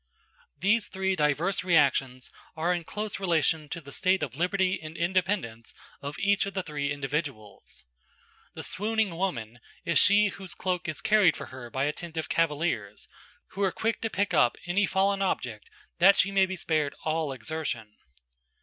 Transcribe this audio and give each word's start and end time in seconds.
These 0.57 0.87
three 0.87 1.15
diverse 1.15 1.63
reactions 1.63 2.31
are 2.57 2.73
in 2.73 2.85
close 2.85 3.19
relation 3.19 3.69
to 3.69 3.79
the 3.79 3.91
state 3.91 4.23
of 4.23 4.35
liberty 4.35 4.81
and 4.81 4.97
independence 4.97 5.75
of 6.01 6.17
each 6.17 6.47
of 6.47 6.55
the 6.55 6.63
three 6.63 6.91
individuals. 6.91 7.85
The 8.55 8.63
swooning 8.63 9.15
woman 9.15 9.59
is 9.85 9.99
she 9.99 10.29
whose 10.29 10.55
cloak 10.55 10.87
is 10.87 11.01
carried 11.01 11.37
for 11.37 11.45
her 11.53 11.69
by 11.69 11.83
attentive 11.83 12.29
cavaliers, 12.29 13.07
who 13.49 13.61
are 13.61 13.71
quick 13.71 14.01
to 14.01 14.09
pick 14.09 14.33
up 14.33 14.57
any 14.65 14.87
fallen 14.87 15.21
object 15.21 15.69
that 15.99 16.17
she 16.17 16.31
may 16.31 16.47
be 16.47 16.55
spared 16.55 16.95
all 17.05 17.31
exertion. 17.31 17.95